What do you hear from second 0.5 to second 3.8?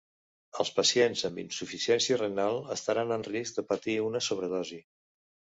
Els pacients amb insuficiència renal estaran en risc de